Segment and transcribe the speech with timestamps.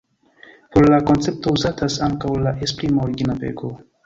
[0.75, 3.73] Por la koncepto uzatas ankaŭ la esprimo "origina peko".